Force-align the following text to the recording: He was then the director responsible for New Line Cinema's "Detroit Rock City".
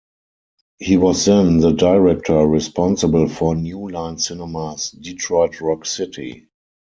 He 0.79 0.97
was 0.97 1.25
then 1.25 1.59
the 1.59 1.73
director 1.73 2.39
responsible 2.43 3.29
for 3.29 3.53
New 3.55 3.87
Line 3.91 4.17
Cinema's 4.17 4.89
"Detroit 4.89 5.61
Rock 5.61 5.85
City". 5.85 6.47